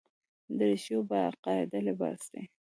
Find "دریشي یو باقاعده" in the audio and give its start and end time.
0.57-1.79